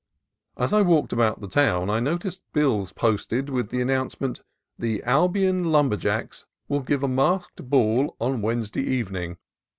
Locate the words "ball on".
7.69-8.41